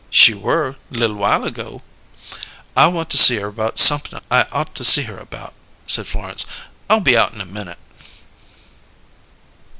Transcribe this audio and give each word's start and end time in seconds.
"She 0.09 0.33
were, 0.33 0.77
li'l 0.89 1.13
while 1.13 1.43
ago." 1.43 1.81
"I 2.75 2.87
want 2.87 3.11
to 3.11 3.19
see 3.19 3.35
her 3.35 3.45
about 3.49 3.77
somep'n 3.77 4.19
I 4.31 4.47
ought 4.51 4.73
to 4.73 4.83
see 4.83 5.03
her 5.03 5.19
about," 5.19 5.53
said 5.85 6.07
Florence. 6.07 6.47
"I'll 6.89 7.01
be 7.01 7.15
out 7.15 7.35
in 7.35 7.39
a 7.39 7.45
minute." 7.45 7.77